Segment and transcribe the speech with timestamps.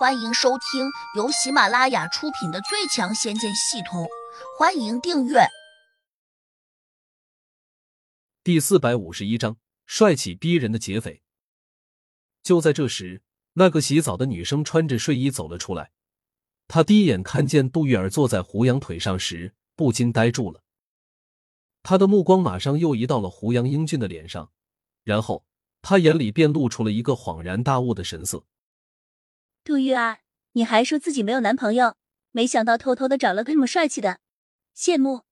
[0.00, 4.04] 欢迎收听由喜马拉雅出品的《最强仙剑系统》，
[4.58, 5.40] 欢迎订阅。
[8.42, 11.20] 第四百五十一章：帅气逼人的劫匪。
[12.42, 13.20] 就在这时，
[13.52, 15.90] 那个洗澡的女生穿着睡衣走了出来。
[16.66, 20.62] 她第一眼看见杜玉儿坐在胡杨腿上时，不禁呆住了。
[21.82, 24.50] 他的目光马上又移到了胡杨英俊的脸上，
[25.04, 25.44] 然后
[25.82, 28.46] 他眼里便露出了一个恍然大悟的神色。
[29.70, 30.18] 杜玉儿，
[30.54, 31.94] 你还说自己没有男朋友，
[32.32, 34.18] 没想到偷偷的找了个这么帅气的，
[34.76, 35.22] 羡慕。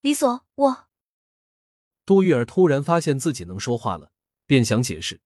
[0.00, 0.86] 李所，我……
[2.06, 4.12] 杜玉儿突然发现自己能说话了，
[4.46, 5.20] 便想解释，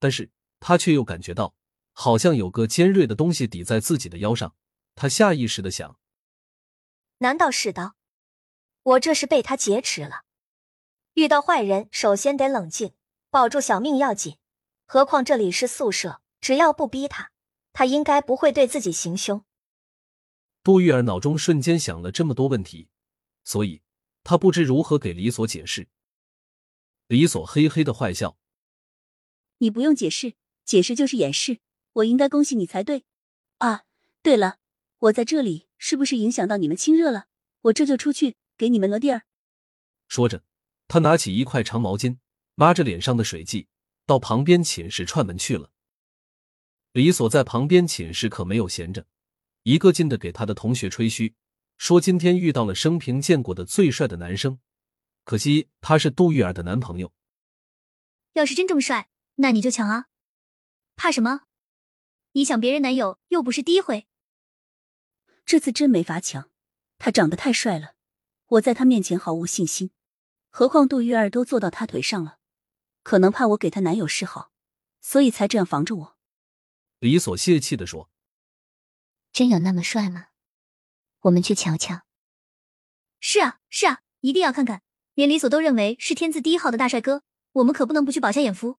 [0.00, 1.54] 但是她却又感觉到
[1.92, 4.56] 好像有个尖锐的东西抵在自己的腰上。
[4.96, 5.96] 她下意识的想：
[7.18, 7.94] 难道是刀？
[8.82, 10.24] 我这是被他劫持了。
[11.14, 12.94] 遇到坏人，首先得冷静，
[13.30, 14.38] 保住小命要紧。
[14.86, 17.30] 何况这里是宿舍，只要不逼他。
[17.76, 19.44] 他应该不会对自己行凶。
[20.62, 22.88] 杜玉儿脑中瞬间想了这么多问题，
[23.44, 23.82] 所以
[24.24, 25.88] 他不知如何给李所解释。
[27.06, 28.38] 李所嘿嘿的坏笑
[29.60, 31.58] ：“你不用解释，解释就是掩饰。
[31.92, 33.04] 我应该恭喜你才对。
[33.58, 33.82] 啊，
[34.22, 34.56] 对了，
[35.00, 37.26] 我在这里是不是影响到你们亲热了？
[37.60, 39.24] 我这就出去给你们挪地儿。”
[40.08, 40.42] 说着，
[40.88, 42.16] 他拿起一块长毛巾，
[42.54, 43.68] 抹着脸上的水迹，
[44.06, 45.70] 到旁边寝室串门去了。
[46.96, 49.06] 李所在旁边寝室可没有闲着，
[49.64, 51.34] 一个劲的给他的同学吹嘘，
[51.76, 54.58] 说今天遇到了生平见过的最帅的男生，
[55.22, 57.12] 可惜他是杜玉儿的男朋友。
[58.32, 60.06] 要是真这么帅，那你就抢啊！
[60.96, 61.42] 怕什么？
[62.32, 64.06] 你抢别人男友又不是第一回。
[65.44, 66.48] 这次真没法抢，
[66.96, 67.92] 他长得太帅了，
[68.46, 69.90] 我在他面前毫无信心。
[70.48, 72.38] 何况杜玉儿都坐到他腿上了，
[73.02, 74.50] 可能怕我给她男友示好，
[75.02, 76.15] 所以才这样防着我。
[76.98, 78.10] 李所泄气的说
[79.32, 80.28] ：“真有那么帅吗？
[81.20, 82.06] 我们去瞧瞧。”
[83.20, 84.82] 是啊，是啊，一定要看看。
[85.14, 88.78] 连李所都认为是天字第一号的大帅哥，我们可不能不去饱下眼福。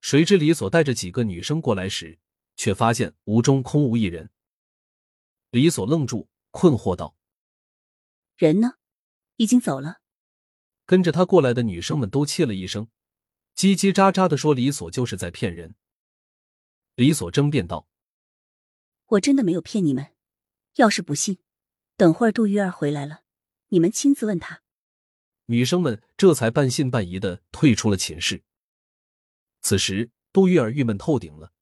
[0.00, 2.18] 谁知李所带着几个女生过来时，
[2.56, 4.30] 却发现屋中空无一人。
[5.50, 7.16] 李所愣住，困惑道
[8.36, 8.74] ：“人呢？
[9.36, 10.00] 已经走了。”
[10.86, 12.88] 跟着他过来的女生们都切了一声，
[13.56, 15.76] 叽叽喳喳的说：“李所就是在骗人。”
[17.02, 17.88] 李所争辩道
[19.06, 20.12] ：“我真的没有骗你们。
[20.76, 21.38] 要是不信，
[21.96, 23.24] 等会儿杜玉儿回来了，
[23.70, 24.62] 你们亲自问他。”
[25.46, 28.44] 女生们这才半信半疑的退出了寝室。
[29.62, 31.52] 此时，杜玉儿郁闷透顶了。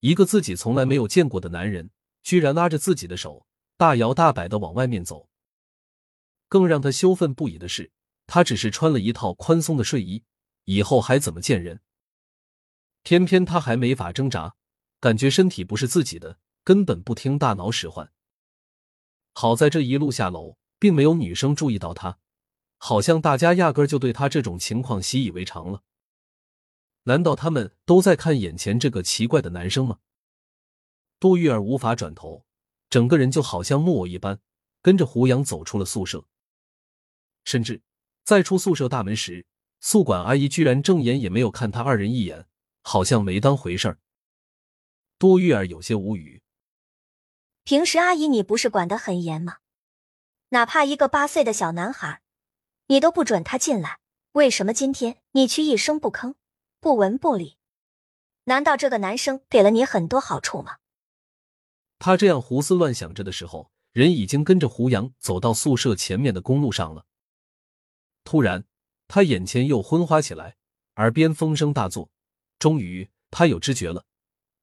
[0.00, 1.92] 一个自己从来没有见过的男人，
[2.24, 3.46] 居然拉着自己的手，
[3.76, 5.28] 大摇大摆的往外面走。
[6.48, 7.92] 更让他羞愤不已的是，
[8.26, 10.24] 他只是穿了一套宽松的睡衣，
[10.64, 11.80] 以后还怎么见人？
[13.04, 14.56] 偏偏他还没法挣扎。
[15.00, 18.12] 感觉身体不是自己的，根本不听大脑使唤。
[19.32, 22.18] 好在这一路下楼，并没有女生注意到他，
[22.76, 25.82] 好像大家压根就对他这种情况习以为常了。
[27.04, 30.00] 难道他们都在看眼前这个奇怪的男生吗？
[31.18, 32.44] 杜玉儿无法转头，
[32.90, 34.40] 整个人就好像木偶一般，
[34.82, 36.26] 跟着胡杨走出了宿舍。
[37.44, 37.80] 甚至
[38.22, 39.46] 在出宿舍大门时，
[39.80, 42.46] 宿管阿姨居然正眼也没有看他二人一眼，
[42.82, 43.98] 好像没当回事儿。
[45.20, 46.40] 杜玉儿有些无语。
[47.62, 49.58] 平时阿姨你不是管得很严吗？
[50.48, 52.22] 哪怕一个八岁的小男孩，
[52.86, 53.98] 你都不准他进来，
[54.32, 56.36] 为什么今天你却一声不吭，
[56.80, 57.58] 不闻不理？
[58.44, 60.78] 难道这个男生给了你很多好处吗？
[61.98, 67.04] 他这样胡思乱想着的时候，人已经跟着胡杨走到宿舍前面的公路上了。
[68.24, 68.64] 突然，
[69.06, 70.56] 他眼前又昏花起来，
[70.96, 72.10] 耳边风声大作，
[72.58, 74.06] 终于他有知觉了。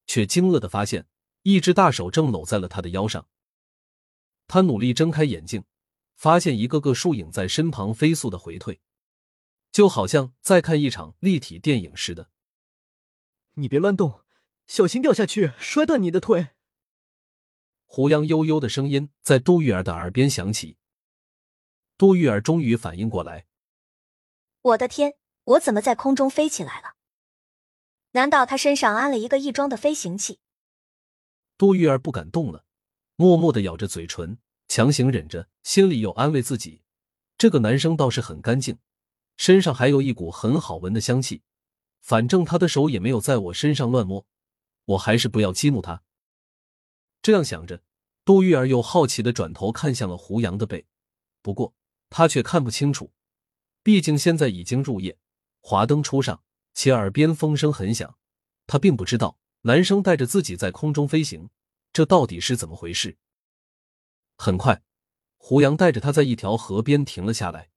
[0.08, 1.06] 却惊愕的发现，
[1.42, 3.28] 一只大手正搂在了他的腰上。
[4.48, 5.64] 他努力睁开眼睛，
[6.16, 8.80] 发现一个个树影在身旁飞速的回退，
[9.70, 12.30] 就好像在看一场立体电影似的。
[13.54, 14.22] 你别乱动，
[14.66, 16.48] 小心掉下去摔断你的腿。
[17.84, 20.76] 胡杨悠悠的声音在杜玉儿的耳边响起。
[21.96, 23.46] 杜玉儿终于反应过来，
[24.62, 26.97] 我的天，我怎么在空中飞起来了？
[28.12, 30.38] 难道他身上安了一个翼装的飞行器？
[31.58, 32.64] 杜玉儿不敢动了，
[33.16, 36.82] 默默的咬着嘴唇，强行忍着，心里又安慰自己：
[37.36, 38.78] 这个男生倒是很干净，
[39.36, 41.42] 身上还有一股很好闻的香气。
[42.00, 44.24] 反正他的手也没有在我身上乱摸，
[44.86, 46.02] 我还是不要激怒他。
[47.20, 47.82] 这样想着，
[48.24, 50.86] 杜玉儿又好奇的转头看向了胡杨的背，
[51.42, 51.74] 不过
[52.08, 53.12] 他却看不清楚，
[53.82, 55.18] 毕竟现在已经入夜，
[55.60, 56.42] 华灯初上。
[56.78, 58.16] 且耳边风声很响，
[58.68, 61.50] 他并不知道男生带着自己在空中飞行，
[61.92, 63.18] 这到底是怎么回事？
[64.36, 64.80] 很快，
[65.38, 67.72] 胡杨带着他在一条河边停了下来。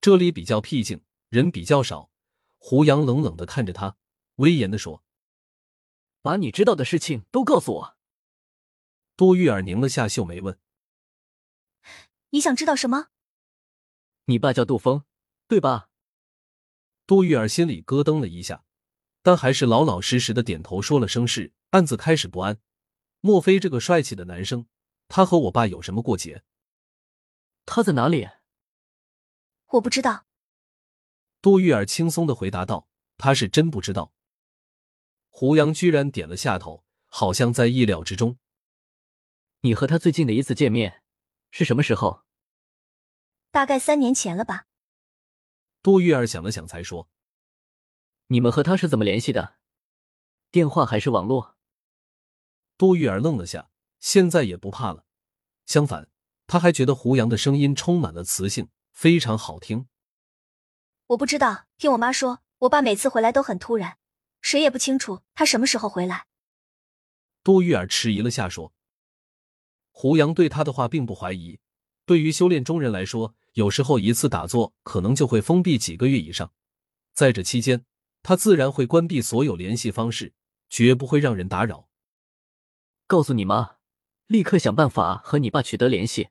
[0.00, 2.10] 这里比较僻静，人比较少。
[2.56, 3.98] 胡杨冷冷的看着他，
[4.36, 5.04] 威严的说
[6.22, 7.96] ：“把你知道的事情都告诉我。”
[9.16, 10.58] 多玉儿拧了下秀眉问
[12.30, 13.08] ：“你想知道什么？”
[14.24, 15.04] 你爸叫杜峰，
[15.46, 15.90] 对吧？
[17.06, 18.64] 多玉儿心里咯噔了一下，
[19.22, 22.60] 但还是老老实实的点头说了声是，暗自开始不安。
[23.20, 24.66] 莫非这个帅气的男生，
[25.08, 26.42] 他和我爸有什么过节？
[27.64, 28.28] 他在哪里？
[29.68, 30.26] 我不知道。
[31.40, 32.88] 杜玉儿轻松的回答道
[33.18, 34.12] ：“他是真不知道。”
[35.30, 38.38] 胡杨居然点了下头，好像在意料之中。
[39.60, 41.02] 你和他最近的一次见面
[41.50, 42.22] 是什么时候？
[43.50, 44.66] 大概三年前了吧。
[45.82, 47.08] 多玉儿想了想，才说
[48.28, 49.56] ：“你们和他是怎么联系的？
[50.52, 51.56] 电话还是网络？”
[52.78, 53.68] 杜玉儿愣了下，
[53.98, 55.04] 现在也不怕了。
[55.66, 56.08] 相反，
[56.46, 59.88] 他还觉得胡杨的声音充满了磁性，非常好听。
[61.08, 63.98] 我不知道，听我妈说，我爸每次回来都很突然，
[64.40, 66.28] 谁也不清楚他什么时候回来。
[67.42, 68.72] 杜玉儿迟疑了下，说
[69.90, 71.58] ：“胡杨对他的话并不怀疑。
[72.06, 76.52] 对于修炼中人来说。”有时候一次打坐可能就会封闭几个月以上，
[77.12, 77.84] 在这期间，
[78.22, 80.32] 他自然会关闭所有联系方式，
[80.70, 81.88] 绝不会让人打扰。
[83.06, 83.76] 告诉你妈，
[84.26, 86.30] 立刻想办法和你爸取得联系，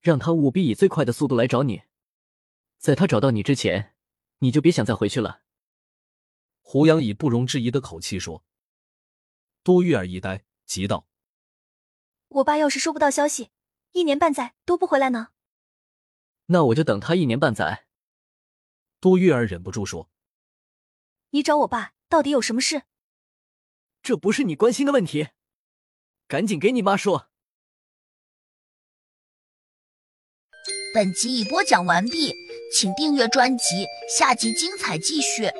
[0.00, 1.82] 让他务必以最快的速度来找你。
[2.78, 3.96] 在他找到你之前，
[4.38, 5.40] 你就别想再回去了。
[6.60, 8.44] 胡杨以不容置疑的口气说。
[9.64, 11.08] 多玉儿一呆，急道
[12.28, 13.50] ：“我爸要是收不到消息，
[13.92, 15.28] 一年半载都不回来呢？”
[16.46, 17.86] 那我就等他一年半载。
[19.00, 20.10] 杜玉儿忍不住说
[21.30, 22.82] ：“你找我爸到底有什么事？
[24.02, 25.28] 这不是你关心的问题，
[26.26, 27.28] 赶紧给你妈说。”
[30.94, 32.34] 本集已播讲完毕，
[32.72, 33.86] 请订阅专辑，
[34.18, 35.50] 下集精彩继续。